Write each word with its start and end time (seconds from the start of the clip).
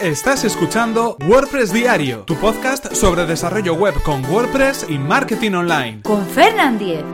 Estás 0.00 0.44
escuchando 0.44 1.18
WordPress 1.26 1.74
Diario, 1.74 2.20
tu 2.20 2.34
podcast 2.36 2.94
sobre 2.94 3.26
desarrollo 3.26 3.74
web 3.74 3.92
con 4.02 4.24
WordPress 4.24 4.86
y 4.88 4.96
marketing 4.96 5.52
online. 5.52 6.00
Con 6.00 6.26
Fernand 6.26 6.78
Diez. 6.78 7.04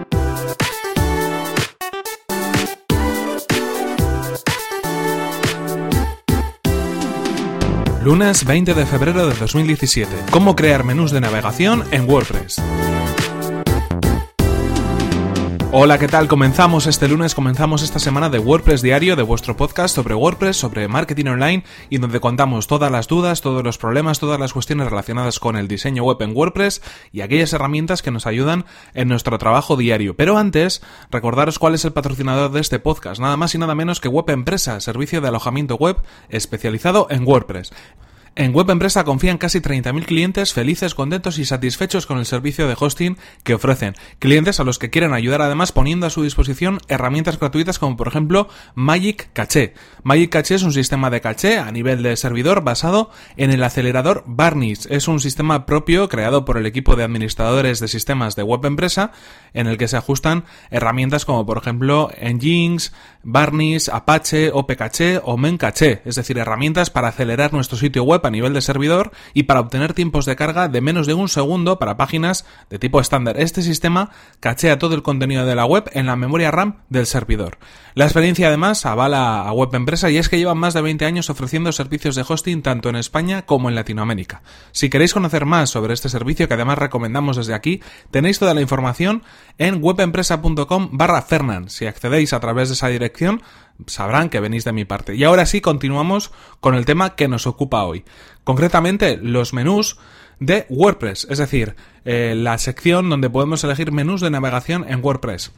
Lunes 8.05 8.45
20 8.45 8.75
de 8.75 8.87
febrero 8.87 9.27
de 9.27 9.35
2017. 9.35 10.09
¿Cómo 10.31 10.55
crear 10.55 10.85
menús 10.85 11.11
de 11.11 11.21
navegación 11.21 11.83
en 11.91 12.09
WordPress? 12.09 12.63
Hola, 15.73 15.99
¿qué 15.99 16.07
tal? 16.07 16.29
Comenzamos 16.29 16.87
este 16.87 17.09
lunes, 17.09 17.35
comenzamos 17.35 17.83
esta 17.83 17.99
semana 17.99 18.31
de 18.31 18.39
WordPress 18.39 18.83
Diario, 18.83 19.17
de 19.17 19.25
vuestro 19.25 19.57
podcast 19.57 19.95
sobre 19.95 20.15
WordPress, 20.15 20.57
sobre 20.57 20.87
marketing 20.87 21.27
online 21.27 21.65
y 21.91 21.99
donde 21.99 22.21
contamos 22.21 22.69
todas 22.69 22.91
las 22.91 23.09
dudas, 23.09 23.41
todos 23.41 23.65
los 23.65 23.77
problemas, 23.77 24.21
todas 24.21 24.39
las 24.39 24.53
cuestiones 24.53 24.89
relacionadas 24.89 25.41
con 25.41 25.57
el 25.57 25.67
diseño 25.67 26.05
web 26.05 26.23
en 26.23 26.37
WordPress 26.37 26.83
y 27.11 27.21
aquellas 27.21 27.53
herramientas 27.53 28.01
que 28.01 28.13
nos 28.13 28.29
ayudan 28.29 28.65
en 28.95 29.09
nuestro 29.09 29.39
trabajo 29.39 29.77
diario. 29.77 30.17
Pero 30.17 30.39
antes, 30.39 30.83
recordaros 31.11 31.59
cuál 31.59 31.75
es 31.75 31.85
el 31.85 31.93
patrocinador 31.93 32.53
de 32.53 32.61
este 32.61 32.79
podcast, 32.79 33.21
nada 33.21 33.37
más 33.37 33.55
y 33.57 33.59
nada 33.59 33.75
menos 33.75 34.01
que 34.01 34.09
Web 34.09 34.31
Empresa, 34.31 34.81
servicio 34.81 35.21
de 35.21 35.29
alojamiento 35.29 35.75
web 35.77 35.97
especializado 36.29 37.09
en 37.11 37.27
WordPress. 37.27 37.73
En 38.39 38.53
Web 38.53 38.69
Empresa 38.69 39.05
confían 39.05 39.39
casi 39.39 39.61
30.000 39.61 40.05
clientes 40.05 40.53
felices, 40.53 40.95
contentos 40.95 41.39
y 41.39 41.47
satisfechos 41.47 42.05
con 42.05 42.19
el 42.19 42.27
servicio 42.27 42.69
de 42.69 42.77
hosting 42.79 43.17
que 43.45 43.55
ofrecen. 43.55 43.95
Clientes 44.19 44.61
a 44.61 44.65
los 44.65 44.79
que 44.79 44.91
quieren 44.91 45.15
ayudar 45.15 45.41
además 45.41 45.73
poniendo 45.73 46.05
a 46.05 46.11
su 46.11 46.23
disposición 46.23 46.79
herramientas 46.89 47.41
gratuitas 47.41 47.79
como 47.79 47.97
por 47.97 48.09
ejemplo 48.09 48.51
Magic 48.75 49.31
Caché. 49.33 49.73
Magic 50.03 50.29
Caché 50.29 50.57
es 50.57 50.65
un 50.65 50.75
sistema 50.75 51.09
de 51.09 51.23
caché 51.23 51.57
a 51.57 51.73
nivel 51.73 52.03
de 52.03 52.15
servidor 52.19 52.63
basado 52.63 53.11
en 53.39 53.53
el 53.53 53.63
acelerador 53.63 54.23
Varnish. 54.27 54.87
Es 54.91 55.09
un 55.09 55.19
sistema 55.19 55.65
propio 55.65 56.11
creado 56.11 56.45
por 56.45 56.59
el 56.59 56.67
equipo 56.67 56.95
de 56.95 57.05
administradores 57.05 57.81
de 57.81 57.89
sistemas 57.89 58.37
de 58.37 58.43
Web 58.43 58.67
Empresa 58.67 59.13
en 59.55 59.67
el 59.67 59.79
que 59.79 59.89
se 59.89 59.97
ajustan 59.97 60.45
herramientas 60.71 61.25
como 61.25 61.47
por 61.47 61.57
ejemplo 61.57 62.11
Nginx, 62.21 62.93
Varnish, 63.23 63.89
Apache, 63.91 64.51
OPCache 64.53 65.23
o 65.25 65.39
Mencache, 65.39 66.03
es 66.05 66.17
decir, 66.17 66.37
herramientas 66.37 66.91
para 66.91 67.09
acelerar 67.09 67.55
nuestro 67.55 67.79
sitio 67.79 68.05
web 68.05 68.26
a 68.27 68.31
nivel 68.31 68.53
de 68.53 68.61
servidor 68.61 69.13
y 69.35 69.45
para 69.45 69.61
obtener 69.61 69.95
tiempos 69.95 70.27
de 70.27 70.37
carga 70.37 70.69
de 70.69 70.81
menos 70.81 71.07
de 71.07 71.15
un 71.15 71.29
segundo 71.29 71.79
para 71.79 71.97
páginas 71.97 72.45
de 72.71 72.79
tipo 72.79 73.01
estándar. 73.01 73.39
Este 73.39 73.63
sistema 73.63 74.11
cachea 74.41 74.79
todo 74.79 74.95
el 74.95 75.03
contenido 75.03 75.47
de 75.47 75.55
la 75.55 75.65
web 75.65 75.91
en 75.93 76.07
la 76.07 76.17
memoria 76.17 76.51
RAM 76.51 76.83
del 76.89 77.07
servidor. 77.07 77.59
La 77.95 78.05
experiencia 78.05 78.49
además 78.49 78.85
avala 78.85 79.41
a 79.41 79.53
Web 79.53 79.75
Empresa 79.75 80.11
y 80.11 80.19
es 80.19 80.29
que 80.29 80.39
llevan 80.39 80.59
más 80.59 80.75
de 80.75 80.83
20 80.83 81.07
años 81.07 81.31
ofreciendo 81.31 81.73
servicios 81.73 82.15
de 82.15 82.25
hosting 82.29 82.63
tanto 82.63 82.91
en 82.91 82.97
España 82.97 83.47
como 83.47 83.69
en 83.69 83.75
Latinoamérica. 83.75 84.43
Si 84.73 84.91
queréis 84.91 85.15
conocer 85.15 85.47
más 85.47 85.71
sobre 85.71 85.95
este 85.95 86.09
servicio 86.09 86.47
que 86.47 86.55
además 86.55 86.79
recomendamos 86.79 87.37
desde 87.37 87.55
aquí, 87.55 87.81
tenéis 88.11 88.39
toda 88.39 88.53
la 88.53 88.61
información 88.61 89.23
en 89.59 89.83
webempresa.com 89.83 90.91
barra 90.93 91.23
Fernan. 91.23 91.71
Si 91.71 91.87
accedéis 91.87 92.33
a 92.33 92.41
través 92.41 92.69
de 92.69 92.75
esa 92.75 92.89
dirección, 92.89 93.43
sabrán 93.87 94.29
que 94.29 94.41
venís 94.41 94.65
de 94.65 94.73
mi 94.73 94.85
parte. 94.85 95.15
Y 95.15 95.25
ahora 95.25 95.47
sí, 95.47 95.61
continuamos 95.61 96.33
con 96.61 96.75
el 96.75 96.87
tema 96.87 97.15
que 97.15 97.29
nos 97.29 97.47
ocupa 97.47 97.85
hoy. 97.85 98.05
Concretamente, 98.45 99.19
los 99.21 99.53
menús 99.53 99.99
de 100.41 100.67
WordPress, 100.69 101.27
es 101.31 101.39
decir, 101.39 101.77
eh, 102.05 102.35
la 102.37 102.59
sección 102.59 103.09
donde 103.11 103.31
podemos 103.31 103.65
elegir 103.65 103.93
menús 103.93 104.21
de 104.21 104.31
navegación 104.31 104.85
en 104.89 105.03
WordPress. 105.03 105.53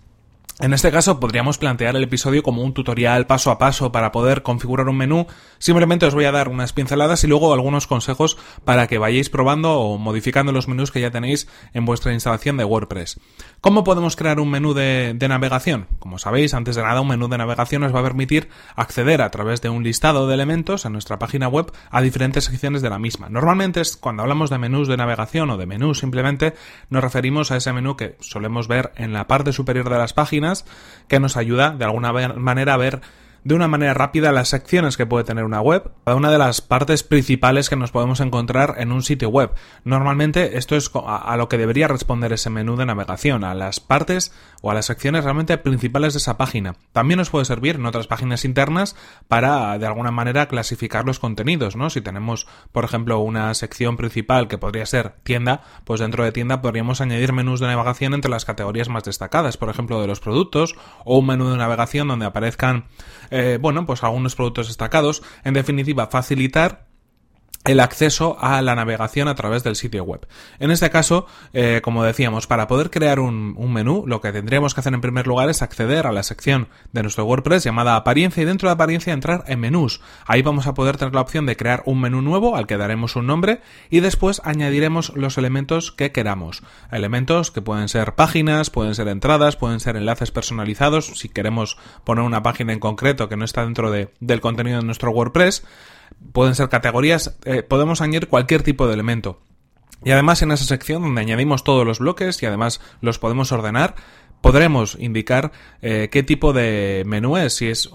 En 0.60 0.72
este 0.72 0.90
caso 0.90 1.20
podríamos 1.20 1.56
plantear 1.56 1.94
el 1.94 2.02
episodio 2.02 2.42
como 2.42 2.64
un 2.64 2.74
tutorial 2.74 3.28
paso 3.28 3.52
a 3.52 3.58
paso 3.58 3.92
para 3.92 4.10
poder 4.10 4.42
configurar 4.42 4.88
un 4.88 4.96
menú. 4.96 5.28
Simplemente 5.58 6.04
os 6.04 6.14
voy 6.14 6.24
a 6.24 6.32
dar 6.32 6.48
unas 6.48 6.72
pinceladas 6.72 7.22
y 7.22 7.28
luego 7.28 7.54
algunos 7.54 7.86
consejos 7.86 8.36
para 8.64 8.88
que 8.88 8.98
vayáis 8.98 9.30
probando 9.30 9.78
o 9.78 9.98
modificando 9.98 10.50
los 10.50 10.66
menús 10.66 10.90
que 10.90 11.00
ya 11.00 11.12
tenéis 11.12 11.46
en 11.74 11.84
vuestra 11.84 12.12
instalación 12.12 12.56
de 12.56 12.64
WordPress. 12.64 13.20
¿Cómo 13.60 13.84
podemos 13.84 14.16
crear 14.16 14.40
un 14.40 14.50
menú 14.50 14.74
de, 14.74 15.16
navegación? 15.28 15.86
Como 16.00 16.18
sabéis, 16.18 16.54
antes 16.54 16.74
de 16.74 16.82
nada, 16.82 17.02
un 17.02 17.08
menú 17.08 17.28
de 17.28 17.38
navegación 17.38 17.82
nos 17.82 17.94
va 17.94 18.00
a 18.00 18.04
permitir 18.04 18.48
acceder 18.74 19.22
a 19.22 19.30
través 19.30 19.62
de 19.62 19.68
un 19.68 19.84
listado 19.84 20.26
de 20.26 20.34
elementos 20.34 20.86
a 20.86 20.90
nuestra 20.90 21.20
página 21.20 21.46
web 21.46 21.70
a 21.88 22.02
diferentes 22.02 22.46
secciones 22.46 22.82
de 22.82 22.90
la 22.90 22.98
misma. 22.98 23.28
Normalmente 23.28 23.80
cuando 24.00 24.22
hablamos 24.22 24.50
de 24.50 24.58
menús 24.58 24.88
de 24.88 24.96
navegación 24.96 25.50
o 25.50 25.56
de 25.56 25.66
menús 25.66 26.00
simplemente 26.00 26.54
nos 26.90 27.04
referimos 27.04 27.52
a 27.52 27.56
ese 27.56 27.72
menú 27.72 27.96
que 27.96 28.16
solemos 28.18 28.66
ver 28.66 28.92
en 28.96 29.12
la 29.12 29.28
parte 29.28 29.52
superior 29.52 29.88
de 29.88 29.98
las 29.98 30.14
páginas 30.14 30.47
que 31.08 31.20
nos 31.20 31.36
ayuda 31.36 31.70
de 31.70 31.84
alguna 31.84 32.12
manera 32.12 32.74
a 32.74 32.76
ver 32.76 33.00
de 33.44 33.54
una 33.54 33.68
manera 33.68 33.94
rápida 33.94 34.32
las 34.32 34.48
secciones 34.48 34.96
que 34.96 35.06
puede 35.06 35.24
tener 35.24 35.44
una 35.44 35.60
web, 35.60 35.90
cada 36.04 36.16
una 36.16 36.30
de 36.30 36.38
las 36.38 36.60
partes 36.60 37.02
principales 37.02 37.68
que 37.68 37.76
nos 37.76 37.90
podemos 37.90 38.20
encontrar 38.20 38.74
en 38.78 38.92
un 38.92 39.02
sitio 39.02 39.28
web. 39.28 39.52
Normalmente 39.84 40.58
esto 40.58 40.76
es 40.76 40.90
a, 40.94 41.36
lo 41.36 41.48
que 41.48 41.58
debería 41.58 41.88
responder 41.88 42.32
ese 42.32 42.50
menú 42.50 42.76
de 42.76 42.86
navegación, 42.86 43.44
a 43.44 43.54
las 43.54 43.80
partes 43.80 44.32
o 44.62 44.70
a 44.70 44.74
las 44.74 44.86
secciones 44.86 45.24
realmente 45.24 45.56
principales 45.58 46.14
de 46.14 46.18
esa 46.18 46.36
página. 46.36 46.76
También 46.92 47.18
nos 47.18 47.30
puede 47.30 47.44
servir 47.44 47.76
en 47.76 47.86
otras 47.86 48.06
páginas 48.06 48.44
internas 48.44 48.96
para 49.28 49.78
de 49.78 49.86
alguna 49.86 50.10
manera 50.10 50.48
clasificar 50.48 51.04
los 51.04 51.18
contenidos, 51.18 51.76
¿no? 51.76 51.90
Si 51.90 52.00
tenemos, 52.00 52.46
por 52.72 52.84
ejemplo, 52.84 53.18
una 53.20 53.54
sección 53.54 53.96
principal 53.96 54.48
que 54.48 54.58
podría 54.58 54.86
ser 54.86 55.14
tienda, 55.22 55.62
pues 55.84 56.00
dentro 56.00 56.24
de 56.24 56.32
tienda 56.32 56.60
podríamos 56.60 57.00
añadir 57.00 57.32
menús 57.32 57.60
de 57.60 57.66
navegación 57.66 58.14
entre 58.14 58.30
las 58.30 58.44
categorías 58.44 58.88
más 58.88 59.04
destacadas, 59.04 59.56
por 59.56 59.70
ejemplo, 59.70 60.00
de 60.00 60.06
los 60.06 60.20
productos 60.20 60.76
o 61.04 61.18
un 61.18 61.26
menú 61.26 61.48
de 61.50 61.56
navegación 61.56 62.08
donde 62.08 62.26
aparezcan 62.26 62.86
eh, 63.30 63.58
bueno, 63.60 63.86
pues 63.86 64.02
algunos 64.02 64.34
productos 64.34 64.68
destacados. 64.68 65.22
En 65.44 65.54
definitiva, 65.54 66.08
facilitar 66.08 66.87
el 67.64 67.80
acceso 67.80 68.38
a 68.40 68.62
la 68.62 68.74
navegación 68.74 69.28
a 69.28 69.34
través 69.34 69.62
del 69.62 69.76
sitio 69.76 70.04
web. 70.04 70.26
En 70.58 70.70
este 70.70 70.90
caso, 70.90 71.26
eh, 71.52 71.80
como 71.82 72.02
decíamos, 72.02 72.46
para 72.46 72.66
poder 72.66 72.90
crear 72.90 73.20
un, 73.20 73.54
menú, 73.72 74.04
lo 74.06 74.20
que 74.20 74.32
tendríamos 74.32 74.74
que 74.74 74.80
hacer 74.80 74.94
en 74.94 75.00
primer 75.00 75.26
lugar 75.26 75.50
es 75.50 75.60
acceder 75.60 76.06
a 76.06 76.12
la 76.12 76.22
sección 76.22 76.68
de 76.92 77.02
nuestro 77.02 77.26
WordPress 77.26 77.64
llamada 77.64 77.96
apariencia 77.96 78.42
y 78.42 78.46
dentro 78.46 78.68
de 78.68 78.74
apariencia 78.74 79.12
entrar 79.12 79.44
en 79.48 79.60
menús. 79.60 80.00
Ahí 80.26 80.40
vamos 80.40 80.66
a 80.66 80.74
poder 80.74 80.96
tener 80.96 81.14
la 81.14 81.20
opción 81.20 81.44
de 81.46 81.56
crear 81.56 81.82
un 81.84 82.00
menú 82.00 82.22
nuevo 82.22 82.56
al 82.56 82.66
que 82.66 82.78
daremos 82.78 83.16
un 83.16 83.26
nombre 83.26 83.60
y 83.90 84.00
después 84.00 84.40
añadiremos 84.44 85.12
los 85.14 85.36
elementos 85.36 85.92
que 85.92 86.10
queramos. 86.10 86.62
Elementos 86.90 87.50
que 87.50 87.60
pueden 87.60 87.88
ser 87.88 88.14
páginas, 88.14 88.70
pueden 88.70 88.94
ser 88.94 89.08
entradas, 89.08 89.56
pueden 89.56 89.80
ser 89.80 89.96
enlaces 89.96 90.30
personalizados, 90.30 91.06
si 91.18 91.28
queremos 91.28 91.76
poner 92.04 92.24
una 92.24 92.42
página 92.42 92.72
en 92.72 92.80
concreto 92.80 93.28
que 93.28 93.36
no 93.36 93.44
está 93.44 93.64
dentro 93.64 93.90
del 93.90 94.40
contenido 94.40 94.78
de 94.78 94.86
nuestro 94.86 95.10
WordPress 95.10 95.64
pueden 96.32 96.54
ser 96.54 96.68
categorías, 96.68 97.36
eh, 97.44 97.62
podemos 97.62 98.00
añadir 98.00 98.28
cualquier 98.28 98.62
tipo 98.62 98.86
de 98.86 98.94
elemento. 98.94 99.40
Y 100.04 100.12
además 100.12 100.42
en 100.42 100.52
esa 100.52 100.64
sección 100.64 101.02
donde 101.02 101.20
añadimos 101.20 101.64
todos 101.64 101.84
los 101.84 101.98
bloques 101.98 102.42
y 102.42 102.46
además 102.46 102.80
los 103.00 103.18
podemos 103.18 103.50
ordenar, 103.50 103.96
podremos 104.40 104.96
indicar 105.00 105.52
eh, 105.82 106.08
qué 106.10 106.22
tipo 106.22 106.52
de 106.52 107.02
menú 107.06 107.36
es, 107.36 107.54
si 107.56 107.68
es 107.68 107.90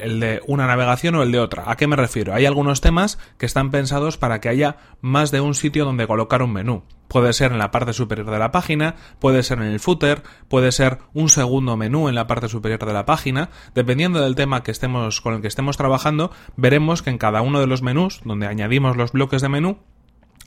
el 0.00 0.20
de 0.20 0.40
una 0.46 0.66
navegación 0.66 1.14
o 1.16 1.22
el 1.22 1.32
de 1.32 1.40
otra. 1.40 1.70
¿A 1.70 1.76
qué 1.76 1.86
me 1.86 1.96
refiero? 1.96 2.34
Hay 2.34 2.46
algunos 2.46 2.80
temas 2.80 3.18
que 3.38 3.46
están 3.46 3.70
pensados 3.70 4.18
para 4.18 4.40
que 4.40 4.48
haya 4.48 4.76
más 5.00 5.30
de 5.30 5.40
un 5.40 5.54
sitio 5.54 5.84
donde 5.84 6.06
colocar 6.06 6.42
un 6.42 6.52
menú. 6.52 6.82
Puede 7.08 7.32
ser 7.32 7.52
en 7.52 7.58
la 7.58 7.70
parte 7.70 7.92
superior 7.92 8.30
de 8.30 8.38
la 8.38 8.50
página, 8.50 8.96
puede 9.20 9.42
ser 9.42 9.58
en 9.58 9.66
el 9.66 9.80
footer, 9.80 10.22
puede 10.48 10.72
ser 10.72 10.98
un 11.14 11.28
segundo 11.28 11.76
menú 11.76 12.08
en 12.08 12.16
la 12.16 12.26
parte 12.26 12.48
superior 12.48 12.84
de 12.84 12.92
la 12.92 13.06
página. 13.06 13.50
Dependiendo 13.74 14.20
del 14.20 14.34
tema 14.34 14.62
que 14.62 14.72
estemos, 14.72 15.20
con 15.20 15.34
el 15.34 15.40
que 15.40 15.48
estemos 15.48 15.76
trabajando, 15.76 16.32
veremos 16.56 17.02
que 17.02 17.10
en 17.10 17.18
cada 17.18 17.42
uno 17.42 17.60
de 17.60 17.68
los 17.68 17.82
menús, 17.82 18.20
donde 18.24 18.46
añadimos 18.46 18.96
los 18.96 19.12
bloques 19.12 19.40
de 19.40 19.48
menú, 19.48 19.78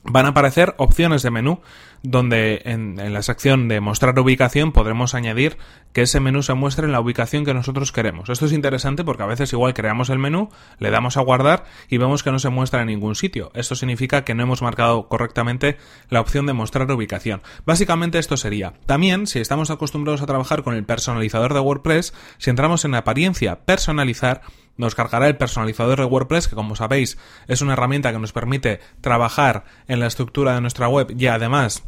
van 0.04 0.26
a 0.26 0.30
aparecer 0.30 0.74
opciones 0.78 1.22
de 1.22 1.30
menú 1.30 1.60
donde 2.02 2.62
en, 2.64 2.96
la 3.12 3.22
sección 3.22 3.68
de 3.68 3.80
mostrar 3.80 4.18
ubicación 4.18 4.72
podremos 4.72 5.14
añadir 5.14 5.58
que 5.92 6.02
ese 6.02 6.20
menú 6.20 6.42
se 6.42 6.54
muestre 6.54 6.86
en 6.86 6.92
la 6.92 7.00
ubicación 7.00 7.44
que 7.44 7.52
nosotros 7.52 7.92
queremos. 7.92 8.30
Esto 8.30 8.46
es 8.46 8.52
interesante 8.52 9.04
porque 9.04 9.22
a 9.22 9.26
veces 9.26 9.52
igual 9.52 9.74
creamos 9.74 10.08
el 10.08 10.18
menú, 10.18 10.48
le 10.78 10.90
damos 10.90 11.18
a 11.18 11.20
guardar 11.20 11.64
y 11.88 11.98
vemos 11.98 12.22
que 12.22 12.30
no 12.30 12.38
se 12.38 12.48
muestra 12.48 12.80
en 12.80 12.86
ningún 12.86 13.16
sitio. 13.16 13.50
Esto 13.54 13.74
significa 13.74 14.24
que 14.24 14.34
no 14.34 14.42
hemos 14.42 14.62
marcado 14.62 15.08
correctamente 15.08 15.76
la 16.08 16.20
opción 16.20 16.46
de 16.46 16.54
mostrar 16.54 16.90
ubicación. 16.90 17.42
Básicamente 17.66 18.18
esto 18.18 18.36
sería. 18.36 18.72
También, 18.86 19.26
si 19.26 19.40
estamos 19.40 19.70
acostumbrados 19.70 20.22
a 20.22 20.26
trabajar 20.26 20.62
con 20.62 20.74
el 20.74 20.84
personalizador 20.84 21.54
de 21.54 21.60
WordPress, 21.60 22.14
si 22.38 22.50
entramos 22.50 22.84
en 22.84 22.94
apariencia 22.94 23.60
personalizar, 23.64 24.42
nos 24.80 24.94
cargará 24.94 25.28
el 25.28 25.36
personalizador 25.36 26.00
de 26.00 26.06
WordPress, 26.06 26.48
que 26.48 26.56
como 26.56 26.74
sabéis 26.74 27.18
es 27.46 27.62
una 27.62 27.74
herramienta 27.74 28.12
que 28.12 28.18
nos 28.18 28.32
permite 28.32 28.80
trabajar 29.00 29.64
en 29.86 30.00
la 30.00 30.06
estructura 30.06 30.54
de 30.54 30.60
nuestra 30.60 30.88
web 30.88 31.14
y 31.16 31.26
además 31.26 31.84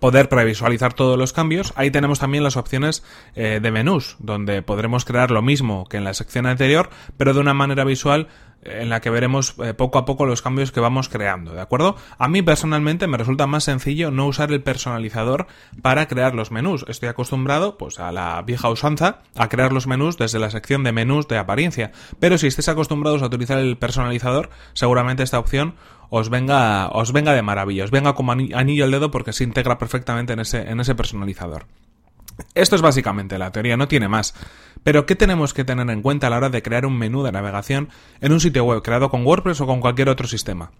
poder 0.00 0.28
previsualizar 0.28 0.94
todos 0.94 1.18
los 1.18 1.32
cambios. 1.32 1.72
Ahí 1.76 1.90
tenemos 1.90 2.18
también 2.18 2.44
las 2.44 2.56
opciones 2.56 3.04
eh, 3.34 3.60
de 3.62 3.70
menús, 3.70 4.16
donde 4.18 4.62
podremos 4.62 5.04
crear 5.04 5.30
lo 5.30 5.42
mismo 5.42 5.86
que 5.86 5.98
en 5.98 6.04
la 6.04 6.14
sección 6.14 6.46
anterior, 6.46 6.88
pero 7.18 7.34
de 7.34 7.40
una 7.40 7.52
manera 7.52 7.84
visual 7.84 8.28
en 8.64 8.88
la 8.88 9.00
que 9.00 9.10
veremos 9.10 9.54
eh, 9.62 9.74
poco 9.74 9.98
a 9.98 10.04
poco 10.04 10.26
los 10.26 10.42
cambios 10.42 10.72
que 10.72 10.80
vamos 10.80 11.08
creando, 11.08 11.52
¿de 11.52 11.60
acuerdo? 11.60 11.96
A 12.18 12.28
mí 12.28 12.42
personalmente 12.42 13.06
me 13.06 13.18
resulta 13.18 13.46
más 13.46 13.64
sencillo 13.64 14.10
no 14.10 14.26
usar 14.26 14.52
el 14.52 14.62
personalizador 14.62 15.46
para 15.82 16.08
crear 16.08 16.34
los 16.34 16.50
menús. 16.50 16.84
Estoy 16.88 17.08
acostumbrado, 17.08 17.78
pues, 17.78 18.00
a 18.00 18.12
la 18.12 18.42
vieja 18.42 18.68
usanza, 18.70 19.20
a 19.36 19.48
crear 19.48 19.72
los 19.72 19.86
menús 19.86 20.16
desde 20.16 20.38
la 20.38 20.50
sección 20.50 20.84
de 20.84 20.92
menús 20.92 21.28
de 21.28 21.38
apariencia. 21.38 21.92
Pero 22.18 22.38
si 22.38 22.46
estéis 22.46 22.68
acostumbrados 22.68 23.22
a 23.22 23.26
utilizar 23.26 23.58
el 23.58 23.76
personalizador, 23.76 24.50
seguramente 24.72 25.22
esta 25.22 25.38
opción 25.38 25.74
os 26.10 26.30
venga, 26.30 26.88
os 26.88 27.12
venga 27.12 27.32
de 27.32 27.42
maravilla, 27.42 27.84
os 27.84 27.90
venga 27.90 28.14
como 28.14 28.32
anillo 28.32 28.84
al 28.84 28.90
dedo 28.90 29.10
porque 29.10 29.32
se 29.32 29.44
integra 29.44 29.78
perfectamente 29.78 30.32
en 30.32 30.40
ese, 30.40 30.70
en 30.70 30.80
ese 30.80 30.94
personalizador. 30.94 31.66
Esto 32.54 32.76
es 32.76 32.82
básicamente 32.82 33.38
la 33.38 33.52
teoría, 33.52 33.76
no 33.76 33.88
tiene 33.88 34.08
más. 34.08 34.34
Pero 34.82 35.06
¿qué 35.06 35.16
tenemos 35.16 35.54
que 35.54 35.64
tener 35.64 35.88
en 35.90 36.02
cuenta 36.02 36.26
a 36.26 36.30
la 36.30 36.36
hora 36.36 36.50
de 36.50 36.62
crear 36.62 36.86
un 36.86 36.98
menú 36.98 37.22
de 37.22 37.32
navegación 37.32 37.88
en 38.20 38.32
un 38.32 38.40
sitio 38.40 38.64
web 38.64 38.82
creado 38.82 39.10
con 39.10 39.24
WordPress 39.26 39.60
o 39.60 39.66
con 39.66 39.80
cualquier 39.80 40.08
otro 40.08 40.26
sistema? 40.26 40.70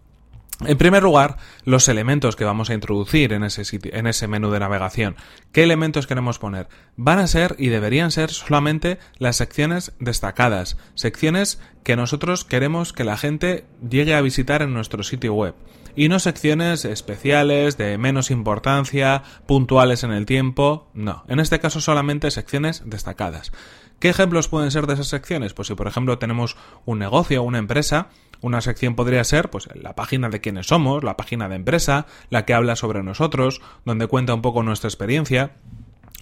En 0.61 0.79
primer 0.79 1.03
lugar, 1.03 1.37
los 1.65 1.89
elementos 1.89 2.37
que 2.37 2.45
vamos 2.45 2.71
a 2.71 2.75
introducir 2.75 3.33
en 3.33 3.43
ese, 3.43 3.62
en 3.93 4.06
ese 4.06 4.29
menú 4.29 4.51
de 4.51 4.61
navegación. 4.61 5.17
¿Qué 5.51 5.65
elementos 5.65 6.06
queremos 6.06 6.39
poner? 6.39 6.69
Van 6.97 7.19
a 7.19 7.27
ser 7.27 7.57
y 7.59 7.69
deberían 7.69 8.12
ser 8.12 8.31
solamente 8.31 8.99
las 9.19 9.37
secciones 9.37 9.93
destacadas, 9.99 10.77
secciones 10.95 11.61
que 11.85 11.97
nosotros 11.97 12.45
queremos 12.45 12.93
que 12.93 13.05
la 13.05 13.17
gente 13.17 13.67
llegue 13.89 14.15
a 14.15 14.21
visitar 14.21 14.63
en 14.63 14.73
nuestro 14.73 15.03
sitio 15.03 15.35
web 15.35 15.55
y 15.95 16.09
no 16.09 16.19
secciones 16.19 16.85
especiales 16.85 17.77
de 17.77 17.99
menos 17.99 18.31
importancia, 18.31 19.23
puntuales 19.47 20.03
en 20.03 20.11
el 20.11 20.27
tiempo, 20.27 20.91
no, 20.95 21.25
en 21.29 21.39
este 21.39 21.61
caso 21.61 21.81
solamente 21.81 22.31
secciones 22.31 22.83
destacadas. 22.85 23.53
¿Qué 24.01 24.09
ejemplos 24.09 24.49
pueden 24.49 24.71
ser 24.71 24.87
de 24.87 24.95
esas 24.95 25.07
secciones? 25.07 25.55
Pues 25.55 25.69
si 25.69 25.75
por 25.75 25.87
ejemplo 25.87 26.19
tenemos 26.19 26.57
un 26.85 26.99
negocio 26.99 27.43
o 27.43 27.45
una 27.45 27.59
empresa, 27.59 28.09
una 28.41 28.61
sección 28.61 28.97
podría 28.97 29.23
ser 29.23 29.51
pues 29.51 29.69
la 29.75 29.95
página 29.95 30.29
de 30.31 30.41
quiénes 30.41 30.67
somos, 30.67 31.05
la 31.05 31.17
página 31.17 31.49
de 31.49 31.57
empresa, 31.57 32.07
la 32.29 32.45
que 32.45 32.55
habla 32.55 32.77
sobre 32.77 33.03
nosotros, 33.03 33.61
donde 33.85 34.07
cuenta 34.07 34.35
un 34.35 34.43
poco 34.43 34.63
nuestra 34.63 34.89
experiencia. 34.89 35.53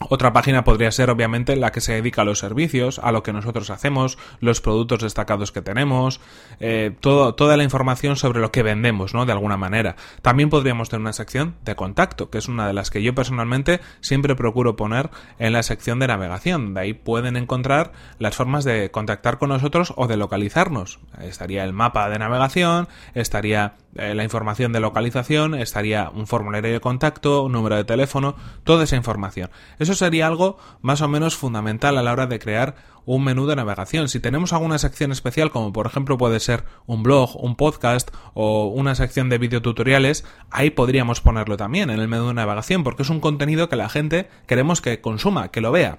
Otra 0.08 0.32
página 0.32 0.64
podría 0.64 0.90
ser 0.90 1.10
obviamente 1.10 1.56
la 1.56 1.72
que 1.72 1.80
se 1.80 1.94
dedica 1.94 2.22
a 2.22 2.24
los 2.24 2.38
servicios, 2.38 2.98
a 2.98 3.12
lo 3.12 3.22
que 3.22 3.32
nosotros 3.32 3.70
hacemos, 3.70 4.18
los 4.40 4.60
productos 4.60 5.00
destacados 5.00 5.52
que 5.52 5.62
tenemos, 5.62 6.20
eh, 6.60 6.94
toda 7.00 7.56
la 7.56 7.64
información 7.64 8.16
sobre 8.16 8.40
lo 8.40 8.52
que 8.52 8.62
vendemos, 8.62 9.14
¿no? 9.14 9.26
De 9.26 9.32
alguna 9.32 9.56
manera. 9.56 9.96
También 10.22 10.50
podríamos 10.50 10.88
tener 10.88 11.00
una 11.00 11.12
sección 11.12 11.54
de 11.64 11.74
contacto, 11.74 12.30
que 12.30 12.38
es 12.38 12.48
una 12.48 12.66
de 12.66 12.72
las 12.72 12.90
que 12.90 13.02
yo 13.02 13.14
personalmente 13.14 13.80
siempre 14.00 14.34
procuro 14.34 14.76
poner 14.76 15.10
en 15.38 15.52
la 15.52 15.62
sección 15.62 15.98
de 15.98 16.06
navegación. 16.06 16.74
De 16.74 16.80
ahí 16.80 16.92
pueden 16.94 17.36
encontrar 17.36 17.92
las 18.18 18.36
formas 18.36 18.64
de 18.64 18.90
contactar 18.90 19.38
con 19.38 19.50
nosotros 19.50 19.92
o 19.96 20.06
de 20.06 20.16
localizarnos. 20.16 21.00
Estaría 21.20 21.64
el 21.64 21.72
mapa 21.72 22.08
de 22.08 22.18
navegación, 22.18 22.88
estaría 23.14 23.74
eh, 23.96 24.14
la 24.14 24.24
información 24.24 24.72
de 24.72 24.80
localización, 24.80 25.54
estaría 25.54 26.10
un 26.10 26.26
formulario 26.26 26.72
de 26.72 26.80
contacto, 26.80 27.42
un 27.42 27.52
número 27.52 27.76
de 27.76 27.84
teléfono, 27.84 28.36
toda 28.64 28.84
esa 28.84 28.96
información. 28.96 29.50
Eso 29.78 29.94
sería 29.94 30.26
algo 30.26 30.56
más 30.80 31.02
o 31.02 31.08
menos 31.08 31.36
fundamental 31.36 31.98
a 31.98 32.02
la 32.02 32.12
hora 32.12 32.26
de 32.26 32.38
crear 32.38 32.74
un 33.04 33.24
menú 33.24 33.46
de 33.46 33.56
navegación. 33.56 34.08
Si 34.08 34.20
tenemos 34.20 34.52
alguna 34.52 34.78
sección 34.78 35.12
especial, 35.12 35.50
como 35.50 35.72
por 35.72 35.86
ejemplo 35.86 36.16
puede 36.16 36.40
ser 36.40 36.64
un 36.86 37.02
blog, 37.02 37.42
un 37.42 37.56
podcast 37.56 38.10
o 38.34 38.66
una 38.68 38.94
sección 38.94 39.28
de 39.28 39.38
videotutoriales, 39.38 40.24
ahí 40.50 40.70
podríamos 40.70 41.20
ponerlo 41.20 41.56
también 41.56 41.90
en 41.90 42.00
el 42.00 42.08
menú 42.08 42.28
de 42.28 42.34
navegación, 42.34 42.84
porque 42.84 43.02
es 43.02 43.10
un 43.10 43.20
contenido 43.20 43.68
que 43.68 43.76
la 43.76 43.88
gente 43.88 44.28
queremos 44.46 44.80
que 44.80 45.00
consuma, 45.00 45.48
que 45.48 45.60
lo 45.60 45.72
vea. 45.72 45.98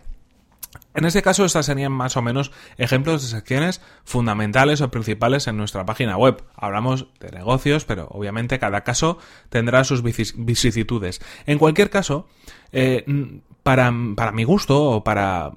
En 0.93 1.05
este 1.05 1.21
caso, 1.21 1.45
estas 1.45 1.65
serían 1.65 1.91
más 1.91 2.17
o 2.17 2.21
menos 2.21 2.51
ejemplos 2.77 3.21
de 3.23 3.27
secciones 3.29 3.81
fundamentales 4.03 4.81
o 4.81 4.91
principales 4.91 5.47
en 5.47 5.57
nuestra 5.57 5.85
página 5.85 6.17
web. 6.17 6.43
Hablamos 6.55 7.07
de 7.19 7.31
negocios, 7.31 7.85
pero 7.85 8.07
obviamente 8.11 8.59
cada 8.59 8.81
caso 8.81 9.17
tendrá 9.49 9.83
sus 9.83 10.03
vicisitudes. 10.03 11.21
En 11.45 11.57
cualquier 11.57 11.89
caso, 11.89 12.27
eh, 12.71 13.05
para, 13.63 13.93
para, 14.15 14.31
mi 14.31 14.43
gusto 14.43 14.83
o 14.83 15.03
para 15.03 15.51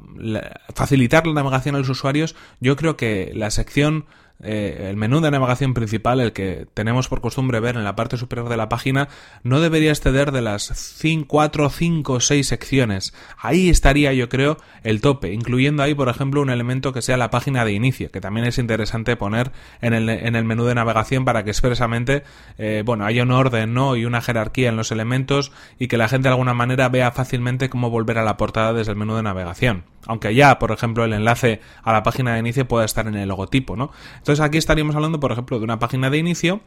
facilitar 0.75 1.27
la 1.27 1.35
navegación 1.35 1.75
a 1.75 1.79
los 1.79 1.89
usuarios, 1.89 2.35
yo 2.61 2.77
creo 2.77 2.97
que 2.97 3.33
la 3.35 3.51
sección 3.51 4.07
eh, 4.43 4.89
el 4.91 4.97
menú 4.97 5.21
de 5.21 5.31
navegación 5.31 5.73
principal, 5.73 6.21
el 6.21 6.33
que 6.33 6.67
tenemos 6.75 7.09
por 7.09 7.21
costumbre 7.21 7.61
ver 7.61 7.77
en 7.77 7.85
la 7.85 7.97
parte 7.97 8.17
superior 8.17 8.49
de 8.49 8.57
la 8.57 8.69
página, 8.69 9.09
no 9.43 9.61
debería 9.61 9.91
exceder 9.91 10.33
de 10.33 10.43
las 10.43 11.01
4, 11.27 11.71
5, 11.71 12.21
6 12.21 12.47
secciones. 12.47 13.15
Ahí 13.39 13.71
estaría, 13.71 14.13
yo 14.13 14.29
creo, 14.29 14.59
el 14.83 15.01
tope, 15.01 15.33
incluyendo 15.33 15.83
ahí, 15.83 15.95
por 15.95 16.09
ejemplo, 16.09 16.43
un 16.43 16.51
elemento 16.51 16.93
que 16.93 17.03
sea 17.03 17.17
la 17.17 17.31
página 17.31 17.65
de 17.65 17.73
inicio, 17.73 18.11
que 18.11 18.21
también 18.21 18.47
es 18.47 18.59
interesante 18.59 19.17
poner 19.17 19.53
en 19.81 19.95
el, 19.95 20.09
en 20.09 20.37
el 20.37 20.45
menú 20.45 20.65
de 20.65 20.75
navegación 20.75 21.25
para 21.25 21.45
que 21.45 21.51
expresamente, 21.51 22.25
eh, 22.59 22.83
bueno, 22.85 23.07
haya 23.07 23.23
un 23.23 23.31
orden, 23.31 23.73
¿no? 23.73 23.97
Y 23.97 24.05
una 24.05 24.21
jerarquía 24.21 24.69
en 24.69 24.77
los 24.77 24.93
elementos 24.93 25.53
y 25.79 25.89
que 25.89 25.97
la 25.97 26.09
gente 26.09 26.29
de 26.29 26.35
alguna 26.35 26.55
manera 26.55 26.89
vea 26.89 27.11
fácilmente 27.11 27.71
cómo 27.71 27.91
volver 27.91 28.19
a 28.19 28.25
la 28.25 28.37
portada 28.37 28.73
desde 28.73 28.93
el 28.93 28.99
menú 28.99 29.17
de 29.17 29.23
navegación 29.23 29.85
aunque 30.07 30.35
ya, 30.35 30.59
por 30.59 30.73
ejemplo, 30.73 31.05
el 31.05 31.13
enlace 31.13 31.61
a 31.83 31.93
la 31.93 32.03
página 32.03 32.35
de 32.35 32.41
inicio 32.41 32.67
pueda 32.67 32.85
estar 32.85 33.07
en 33.07 33.15
el 33.15 33.29
logotipo, 33.29 33.77
¿no? 33.77 33.91
Entonces 34.19 34.45
aquí 34.45 34.59
estaríamos 34.59 34.95
hablando, 34.97 35.21
por 35.21 35.33
ejemplo, 35.33 35.59
de 35.59 35.65
una 35.65 35.79
página 35.79 36.11
de 36.11 36.19
inicio 36.19 36.61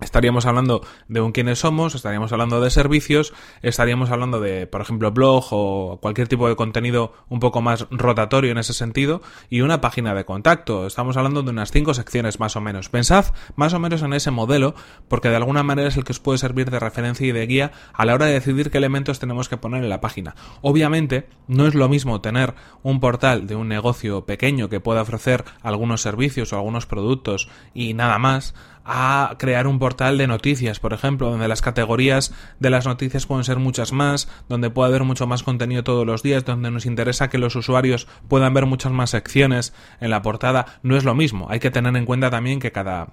Estaríamos 0.00 0.44
hablando 0.44 0.82
de 1.08 1.20
un 1.20 1.32
quiénes 1.32 1.60
somos, 1.60 1.94
estaríamos 1.94 2.30
hablando 2.32 2.60
de 2.60 2.70
servicios, 2.70 3.32
estaríamos 3.62 4.10
hablando 4.10 4.40
de, 4.40 4.66
por 4.66 4.82
ejemplo, 4.82 5.10
blog 5.10 5.46
o 5.52 5.98
cualquier 6.02 6.28
tipo 6.28 6.48
de 6.48 6.56
contenido 6.56 7.14
un 7.28 7.40
poco 7.40 7.62
más 7.62 7.86
rotatorio 7.90 8.50
en 8.50 8.58
ese 8.58 8.74
sentido, 8.74 9.22
y 9.48 9.62
una 9.62 9.80
página 9.80 10.14
de 10.14 10.24
contacto. 10.24 10.86
Estamos 10.86 11.16
hablando 11.16 11.42
de 11.42 11.50
unas 11.50 11.70
cinco 11.70 11.94
secciones 11.94 12.40
más 12.40 12.56
o 12.56 12.60
menos. 12.60 12.88
Pensad 12.90 13.26
más 13.54 13.72
o 13.72 13.78
menos 13.78 14.02
en 14.02 14.12
ese 14.12 14.30
modelo, 14.30 14.74
porque 15.08 15.30
de 15.30 15.36
alguna 15.36 15.62
manera 15.62 15.88
es 15.88 15.96
el 15.96 16.04
que 16.04 16.12
os 16.12 16.20
puede 16.20 16.38
servir 16.38 16.70
de 16.70 16.78
referencia 16.78 17.26
y 17.26 17.32
de 17.32 17.46
guía 17.46 17.72
a 17.92 18.04
la 18.04 18.14
hora 18.14 18.26
de 18.26 18.34
decidir 18.34 18.70
qué 18.70 18.78
elementos 18.78 19.18
tenemos 19.18 19.48
que 19.48 19.56
poner 19.56 19.82
en 19.82 19.88
la 19.88 20.00
página. 20.00 20.34
Obviamente, 20.60 21.28
no 21.48 21.66
es 21.66 21.74
lo 21.74 21.88
mismo 21.88 22.20
tener 22.20 22.54
un 22.82 23.00
portal 23.00 23.46
de 23.46 23.56
un 23.56 23.68
negocio 23.68 24.26
pequeño 24.26 24.68
que 24.68 24.80
pueda 24.80 25.02
ofrecer 25.02 25.44
algunos 25.62 26.02
servicios 26.02 26.52
o 26.52 26.56
algunos 26.56 26.86
productos 26.86 27.48
y 27.74 27.94
nada 27.94 28.18
más, 28.18 28.54
a 28.86 29.34
crear 29.38 29.66
un 29.66 29.78
portal 29.78 30.16
de 30.16 30.28
noticias, 30.28 30.78
por 30.78 30.92
ejemplo, 30.92 31.30
donde 31.30 31.48
las 31.48 31.60
categorías 31.60 32.32
de 32.60 32.70
las 32.70 32.86
noticias 32.86 33.26
pueden 33.26 33.44
ser 33.44 33.58
muchas 33.58 33.92
más, 33.92 34.28
donde 34.48 34.70
puede 34.70 34.88
haber 34.88 35.02
mucho 35.02 35.26
más 35.26 35.42
contenido 35.42 35.82
todos 35.82 36.06
los 36.06 36.22
días, 36.22 36.44
donde 36.44 36.70
nos 36.70 36.86
interesa 36.86 37.28
que 37.28 37.38
los 37.38 37.56
usuarios 37.56 38.06
puedan 38.28 38.54
ver 38.54 38.66
muchas 38.66 38.92
más 38.92 39.10
secciones 39.10 39.74
en 40.00 40.10
la 40.10 40.22
portada, 40.22 40.66
no 40.82 40.96
es 40.96 41.04
lo 41.04 41.14
mismo. 41.14 41.48
Hay 41.50 41.58
que 41.58 41.72
tener 41.72 41.96
en 41.96 42.06
cuenta 42.06 42.30
también 42.30 42.60
que 42.60 42.70
cada 42.70 43.08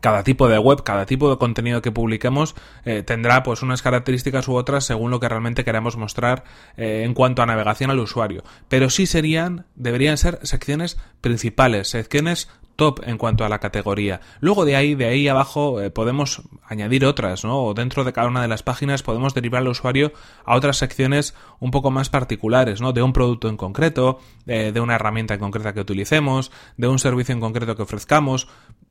cada 0.00 0.22
tipo 0.22 0.48
de 0.48 0.58
web, 0.58 0.82
cada 0.82 1.06
tipo 1.06 1.30
de 1.30 1.38
contenido 1.38 1.80
que 1.80 1.90
publiquemos 1.90 2.54
eh, 2.84 3.02
tendrá 3.02 3.42
pues 3.42 3.62
unas 3.62 3.82
características 3.82 4.46
u 4.46 4.54
otras 4.54 4.84
según 4.84 5.10
lo 5.10 5.18
que 5.18 5.28
realmente 5.28 5.64
queramos 5.64 5.96
mostrar 5.96 6.44
eh, 6.76 7.02
en 7.04 7.14
cuanto 7.14 7.42
a 7.42 7.46
navegación 7.46 7.90
al 7.90 7.98
usuario. 7.98 8.44
Pero 8.68 8.90
sí 8.90 9.06
serían, 9.06 9.66
deberían 9.76 10.18
ser 10.18 10.40
secciones 10.42 10.98
principales, 11.20 11.88
secciones 11.88 12.50
top 12.78 13.00
en 13.04 13.18
cuanto 13.18 13.44
a 13.44 13.50
la 13.50 13.58
categoría. 13.58 14.20
Luego 14.40 14.64
de 14.64 14.76
ahí, 14.76 14.94
de 14.94 15.06
ahí 15.06 15.28
abajo, 15.28 15.82
eh, 15.82 15.90
podemos 15.90 16.42
añadir 16.64 17.04
otras, 17.04 17.44
¿no? 17.44 17.62
O 17.62 17.74
dentro 17.74 18.04
de 18.04 18.12
cada 18.12 18.28
una 18.28 18.40
de 18.40 18.48
las 18.48 18.62
páginas 18.62 19.02
podemos 19.02 19.34
derivar 19.34 19.60
al 19.60 19.68
usuario 19.68 20.12
a 20.46 20.54
otras 20.54 20.78
secciones 20.78 21.34
un 21.58 21.72
poco 21.72 21.90
más 21.90 22.08
particulares, 22.08 22.80
¿no? 22.80 22.92
De 22.92 23.02
un 23.02 23.12
producto 23.12 23.48
en 23.48 23.56
concreto, 23.56 24.20
de 24.46 24.80
una 24.80 24.94
herramienta 24.94 25.34
en 25.34 25.40
concreta 25.40 25.74
que 25.74 25.80
utilicemos, 25.80 26.50
de 26.76 26.88
un 26.88 26.98
servicio 26.98 27.34
en 27.34 27.40
concreto 27.40 27.76
que 27.76 27.82
ofrezcamos 27.82 28.48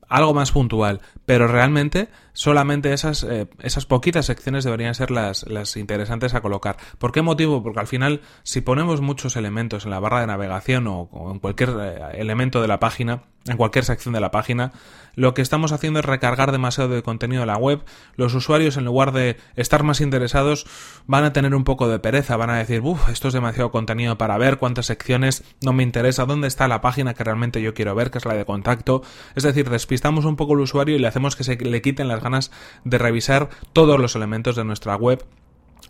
algo 0.08 0.34
más 0.34 0.52
puntual, 0.52 1.00
pero 1.26 1.48
realmente 1.48 2.08
solamente 2.38 2.92
esas, 2.92 3.24
eh, 3.24 3.48
esas 3.64 3.84
poquitas 3.84 4.26
secciones 4.26 4.62
deberían 4.62 4.94
ser 4.94 5.10
las, 5.10 5.44
las 5.48 5.76
interesantes 5.76 6.34
a 6.34 6.40
colocar. 6.40 6.76
¿Por 6.98 7.10
qué 7.10 7.20
motivo? 7.20 7.64
Porque 7.64 7.80
al 7.80 7.88
final, 7.88 8.20
si 8.44 8.60
ponemos 8.60 9.00
muchos 9.00 9.34
elementos 9.34 9.84
en 9.84 9.90
la 9.90 9.98
barra 9.98 10.20
de 10.20 10.28
navegación 10.28 10.86
o, 10.86 11.08
en 11.32 11.40
cualquier 11.40 11.70
eh, 11.80 11.98
elemento 12.12 12.62
de 12.62 12.68
la 12.68 12.78
página, 12.78 13.24
en 13.48 13.56
cualquier 13.56 13.84
sección 13.84 14.14
de 14.14 14.20
la 14.20 14.30
página, 14.30 14.70
lo 15.14 15.34
que 15.34 15.42
estamos 15.42 15.72
haciendo 15.72 15.98
es 15.98 16.04
recargar 16.04 16.52
demasiado 16.52 16.90
de 16.90 17.02
contenido 17.02 17.40
de 17.40 17.46
la 17.46 17.56
web. 17.56 17.82
Los 18.14 18.34
usuarios, 18.34 18.76
en 18.76 18.84
lugar 18.84 19.10
de 19.10 19.36
estar 19.56 19.82
más 19.82 20.00
interesados, 20.00 20.64
van 21.06 21.24
a 21.24 21.32
tener 21.32 21.56
un 21.56 21.64
poco 21.64 21.88
de 21.88 21.98
pereza, 21.98 22.36
van 22.36 22.50
a 22.50 22.58
decir, 22.58 22.82
uff, 22.82 23.08
esto 23.08 23.26
es 23.26 23.34
demasiado 23.34 23.72
contenido 23.72 24.16
para 24.16 24.38
ver, 24.38 24.58
cuántas 24.58 24.86
secciones 24.86 25.42
no 25.60 25.72
me 25.72 25.82
interesa, 25.82 26.24
dónde 26.24 26.46
está 26.46 26.68
la 26.68 26.80
página 26.80 27.14
que 27.14 27.24
realmente 27.24 27.60
yo 27.60 27.74
quiero 27.74 27.96
ver, 27.96 28.12
que 28.12 28.18
es 28.18 28.26
la 28.26 28.34
de 28.34 28.44
contacto. 28.44 29.02
Es 29.34 29.42
decir, 29.42 29.68
despistamos 29.70 30.24
un 30.24 30.36
poco 30.36 30.52
al 30.52 30.60
usuario 30.60 30.94
y 30.94 31.00
le 31.00 31.08
hacemos 31.08 31.34
que 31.34 31.42
se 31.42 31.56
le 31.56 31.82
quiten 31.82 32.06
las 32.06 32.22
de 32.84 32.98
revisar 32.98 33.48
todos 33.72 33.98
los 33.98 34.16
elementos 34.16 34.56
de 34.56 34.64
nuestra 34.64 34.96
web 34.96 35.24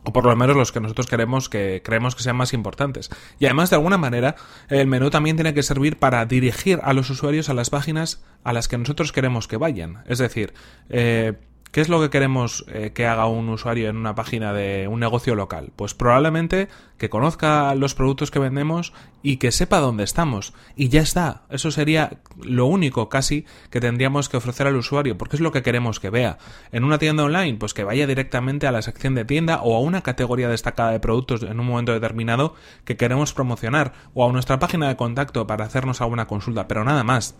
o 0.04 0.12
por 0.12 0.24
lo 0.24 0.34
menos 0.36 0.56
los 0.56 0.72
que 0.72 0.80
nosotros 0.80 1.06
queremos 1.06 1.48
que 1.48 1.82
creemos 1.84 2.14
que 2.14 2.22
sean 2.22 2.36
más 2.36 2.52
importantes. 2.52 3.10
Y 3.38 3.46
además, 3.46 3.70
de 3.70 3.76
alguna 3.76 3.98
manera, 3.98 4.36
el 4.68 4.86
menú 4.86 5.10
también 5.10 5.36
tiene 5.36 5.54
que 5.54 5.62
servir 5.62 5.98
para 5.98 6.24
dirigir 6.24 6.80
a 6.82 6.92
los 6.92 7.10
usuarios 7.10 7.48
a 7.48 7.54
las 7.54 7.70
páginas 7.70 8.22
a 8.44 8.52
las 8.52 8.68
que 8.68 8.78
nosotros 8.78 9.12
queremos 9.12 9.48
que 9.48 9.56
vayan. 9.56 10.04
Es 10.06 10.18
decir, 10.18 10.54
eh, 10.88 11.34
¿Qué 11.70 11.82
es 11.82 11.90
lo 11.90 12.00
que 12.00 12.08
queremos 12.08 12.64
eh, 12.68 12.92
que 12.94 13.06
haga 13.06 13.26
un 13.26 13.48
usuario 13.50 13.90
en 13.90 13.98
una 13.98 14.14
página 14.14 14.54
de 14.54 14.88
un 14.88 15.00
negocio 15.00 15.34
local? 15.34 15.70
Pues 15.76 15.92
probablemente 15.92 16.68
que 16.96 17.10
conozca 17.10 17.74
los 17.74 17.94
productos 17.94 18.30
que 18.30 18.38
vendemos 18.38 18.94
y 19.22 19.36
que 19.36 19.52
sepa 19.52 19.78
dónde 19.78 20.04
estamos. 20.04 20.54
Y 20.76 20.88
ya 20.88 21.02
está. 21.02 21.42
Eso 21.50 21.70
sería 21.70 22.20
lo 22.42 22.64
único 22.66 23.10
casi 23.10 23.44
que 23.70 23.80
tendríamos 23.80 24.30
que 24.30 24.38
ofrecer 24.38 24.66
al 24.66 24.76
usuario, 24.76 25.18
porque 25.18 25.36
es 25.36 25.40
lo 25.40 25.52
que 25.52 25.62
queremos 25.62 26.00
que 26.00 26.08
vea. 26.08 26.38
En 26.72 26.84
una 26.84 26.98
tienda 26.98 27.24
online, 27.24 27.58
pues 27.58 27.74
que 27.74 27.84
vaya 27.84 28.06
directamente 28.06 28.66
a 28.66 28.72
la 28.72 28.82
sección 28.82 29.14
de 29.14 29.26
tienda 29.26 29.60
o 29.62 29.76
a 29.76 29.80
una 29.80 30.02
categoría 30.02 30.48
destacada 30.48 30.92
de 30.92 31.00
productos 31.00 31.42
en 31.42 31.60
un 31.60 31.66
momento 31.66 31.92
determinado 31.92 32.54
que 32.86 32.96
queremos 32.96 33.34
promocionar, 33.34 33.92
o 34.14 34.26
a 34.26 34.32
nuestra 34.32 34.58
página 34.58 34.88
de 34.88 34.96
contacto 34.96 35.46
para 35.46 35.66
hacernos 35.66 36.00
alguna 36.00 36.26
consulta, 36.26 36.66
pero 36.66 36.84
nada 36.84 37.04
más. 37.04 37.36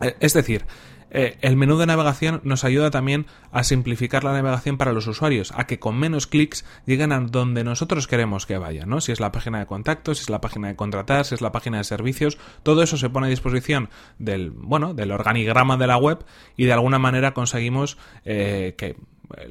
Eh, 0.00 0.16
es 0.20 0.34
decir, 0.34 0.66
eh, 1.14 1.38
el 1.42 1.56
menú 1.56 1.78
de 1.78 1.86
navegación 1.86 2.40
nos 2.42 2.64
ayuda 2.64 2.90
también 2.90 3.26
a 3.52 3.62
simplificar 3.62 4.24
la 4.24 4.32
navegación 4.32 4.76
para 4.76 4.92
los 4.92 5.06
usuarios, 5.06 5.52
a 5.56 5.68
que 5.68 5.78
con 5.78 5.96
menos 5.96 6.26
clics 6.26 6.64
lleguen 6.86 7.12
a 7.12 7.20
donde 7.20 7.62
nosotros 7.62 8.08
queremos 8.08 8.46
que 8.46 8.58
vayan, 8.58 8.88
¿no? 8.88 9.00
Si 9.00 9.12
es 9.12 9.20
la 9.20 9.30
página 9.30 9.60
de 9.60 9.66
contactos, 9.66 10.18
si 10.18 10.22
es 10.24 10.30
la 10.30 10.40
página 10.40 10.66
de 10.66 10.74
contratar, 10.74 11.24
si 11.24 11.36
es 11.36 11.40
la 11.40 11.52
página 11.52 11.78
de 11.78 11.84
servicios, 11.84 12.36
todo 12.64 12.82
eso 12.82 12.96
se 12.96 13.10
pone 13.10 13.28
a 13.28 13.30
disposición 13.30 13.90
del, 14.18 14.50
bueno, 14.50 14.92
del 14.92 15.12
organigrama 15.12 15.76
de 15.76 15.86
la 15.86 15.98
web 15.98 16.24
y 16.56 16.64
de 16.64 16.72
alguna 16.72 16.98
manera 16.98 17.32
conseguimos 17.32 17.96
eh, 18.24 18.74
que 18.76 18.96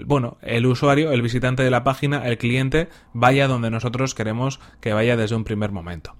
bueno, 0.05 0.37
el 0.41 0.65
usuario, 0.65 1.11
el 1.11 1.21
visitante 1.21 1.63
de 1.63 1.71
la 1.71 1.83
página, 1.83 2.27
el 2.27 2.37
cliente, 2.37 2.89
vaya 3.13 3.47
donde 3.47 3.71
nosotros 3.71 4.13
queremos 4.13 4.59
que 4.81 4.93
vaya 4.93 5.17
desde 5.17 5.35
un 5.35 5.45
primer 5.45 5.71
momento. 5.71 6.15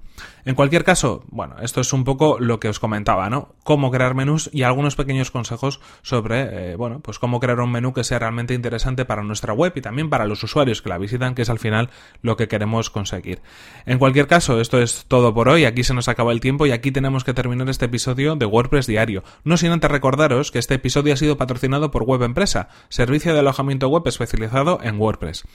En 0.46 0.55
cualquier 0.55 0.84
caso, 0.84 1.24
bueno, 1.29 1.55
esto 1.62 1.79
es 1.79 1.93
un 1.93 2.03
poco 2.03 2.38
lo 2.39 2.60
que 2.60 2.67
os 2.67 2.79
comentaba, 2.79 3.29
¿no? 3.29 3.55
Cómo 3.63 3.91
crear 3.91 4.13
menús 4.13 4.50
y 4.51 4.63
algunos 4.63 4.96
pequeños 4.96 5.32
consejos 5.32 5.79
sobre, 6.01 6.72
eh, 6.72 6.75
bueno, 6.75 7.00
pues 7.00 7.17
cómo 7.17 7.39
crear 7.39 7.62
un 7.62 7.72
menú 7.72 7.93
que 7.93 8.03
sea 8.03 8.20
realmente 8.20 8.53
interesante 8.53 9.05
para 9.05 9.24
nuestra 9.24 9.53
web 9.53 9.72
y 9.75 9.82
también 9.82 10.10
para 10.10 10.25
los 10.25 10.43
usuarios 10.43 10.82
que 10.82 10.89
la 10.89 10.98
visitan, 10.98 11.34
que 11.34 11.43
es 11.43 11.50
al 11.50 11.60
final 11.60 11.89
lo 12.22 12.36
que 12.36 12.50
queremos 12.50 12.89
conseguir. 12.89 13.41
En 13.86 14.00
cualquier 14.00 14.27
caso, 14.27 14.60
esto 14.60 14.82
es 14.82 15.05
todo 15.08 15.34
por 15.34 15.48
hoy. 15.48 15.63
Aquí 15.63 15.84
se 15.84 15.93
nos 15.93 16.10
acaba 16.10 16.34
el 16.34 16.41
tiempo 16.41 16.65
y 16.65 16.72
aquí 16.72 16.91
tenemos 16.91 17.24
que 17.24 17.34
terminar 17.34 17.70
este 17.70 17.86
episodio 17.86 18.36
de 18.36 18.46
WordPress 18.46 18.88
Diario. 18.88 19.24
No 19.46 19.55
sin 19.55 19.72
antes 19.72 19.89
recordaros 19.89 20.51
que 20.51 20.60
este 20.60 20.75
episodio 20.75 21.13
ha 21.13 21.17
sido 21.17 21.38
patrocinado 21.38 21.89
por 21.89 22.03
Web 22.03 22.24
Empresa, 22.24 22.67
servicio 22.89 23.34
de 23.34 23.39
alojamiento 23.39 23.88
web 23.88 24.03
especializado 24.05 24.79
en 24.84 25.00
WordPress. 25.00 25.46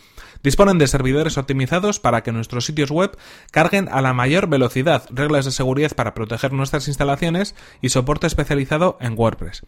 Disponen 0.42 0.78
de 0.78 0.86
servidores 0.86 1.36
optimizados 1.36 2.00
para 2.00 2.22
que 2.22 2.32
nuestros 2.32 2.64
sitios 2.64 2.90
web 2.90 3.16
carguen 3.50 3.88
a 3.90 4.00
la 4.00 4.12
mayor 4.12 4.47
velocidad, 4.50 5.04
reglas 5.10 5.44
de 5.44 5.52
seguridad 5.52 5.92
para 5.94 6.14
proteger 6.14 6.52
nuestras 6.52 6.88
instalaciones 6.88 7.54
y 7.80 7.90
soporte 7.90 8.26
especializado 8.26 8.98
en 9.00 9.18
WordPress. 9.18 9.64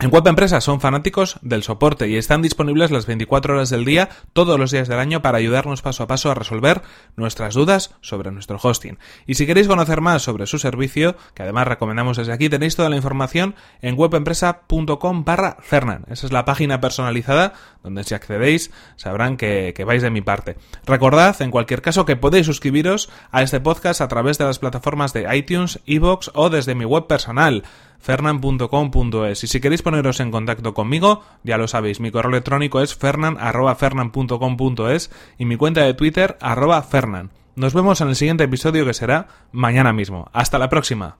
En 0.00 0.12
Web 0.12 0.28
Empresa 0.28 0.60
son 0.60 0.80
fanáticos 0.80 1.40
del 1.42 1.64
soporte 1.64 2.08
y 2.08 2.14
están 2.14 2.40
disponibles 2.40 2.92
las 2.92 3.06
24 3.06 3.54
horas 3.54 3.68
del 3.68 3.84
día, 3.84 4.08
todos 4.32 4.56
los 4.56 4.70
días 4.70 4.86
del 4.86 5.00
año, 5.00 5.22
para 5.22 5.38
ayudarnos 5.38 5.82
paso 5.82 6.04
a 6.04 6.06
paso 6.06 6.30
a 6.30 6.36
resolver 6.36 6.82
nuestras 7.16 7.54
dudas 7.54 7.96
sobre 8.00 8.30
nuestro 8.30 8.60
hosting. 8.62 8.96
Y 9.26 9.34
si 9.34 9.44
queréis 9.44 9.66
conocer 9.66 10.00
más 10.00 10.22
sobre 10.22 10.46
su 10.46 10.60
servicio, 10.60 11.16
que 11.34 11.42
además 11.42 11.66
recomendamos 11.66 12.16
desde 12.16 12.32
aquí, 12.32 12.48
tenéis 12.48 12.76
toda 12.76 12.90
la 12.90 12.94
información 12.94 13.56
en 13.82 13.98
webempresa.com 13.98 15.24
barra 15.24 15.56
Fernan. 15.62 16.04
Esa 16.08 16.26
es 16.26 16.32
la 16.32 16.44
página 16.44 16.80
personalizada 16.80 17.54
donde 17.82 18.04
si 18.04 18.14
accedéis 18.14 18.70
sabrán 18.94 19.36
que, 19.36 19.74
que 19.74 19.82
vais 19.82 20.00
de 20.00 20.10
mi 20.10 20.20
parte. 20.20 20.58
Recordad, 20.86 21.42
en 21.42 21.50
cualquier 21.50 21.82
caso, 21.82 22.06
que 22.06 22.14
podéis 22.14 22.46
suscribiros 22.46 23.10
a 23.32 23.42
este 23.42 23.58
podcast 23.58 24.00
a 24.00 24.06
través 24.06 24.38
de 24.38 24.44
las 24.44 24.60
plataformas 24.60 25.12
de 25.12 25.26
iTunes, 25.36 25.80
Evox 25.86 26.30
o 26.34 26.50
desde 26.50 26.76
mi 26.76 26.84
web 26.84 27.08
personal 27.08 27.64
fernan.com.es. 27.98 29.44
Y 29.44 29.46
si 29.46 29.60
queréis 29.60 29.82
poneros 29.82 30.20
en 30.20 30.30
contacto 30.30 30.72
conmigo, 30.74 31.22
ya 31.44 31.56
lo 31.58 31.68
sabéis, 31.68 32.00
mi 32.00 32.10
correo 32.10 32.30
electrónico 32.30 32.80
es 32.80 32.94
fernan.fernan.com.es 32.94 35.10
y 35.38 35.44
mi 35.44 35.56
cuenta 35.56 35.82
de 35.82 35.92
Twitter 35.94 36.38
arroba 36.40 36.82
fernan. 36.82 37.30
Nos 37.56 37.74
vemos 37.74 38.00
en 38.00 38.08
el 38.08 38.16
siguiente 38.16 38.44
episodio 38.44 38.86
que 38.86 38.94
será 38.94 39.28
mañana 39.52 39.92
mismo. 39.92 40.30
Hasta 40.32 40.58
la 40.58 40.68
próxima. 40.68 41.18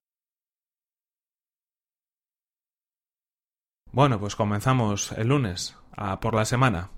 Bueno, 3.91 4.21
pues 4.21 4.37
comenzamos 4.37 5.13
el 5.13 5.29
lunes, 5.29 5.75
a 5.97 6.21
por 6.21 6.35
la 6.35 6.45
semana. 6.45 6.91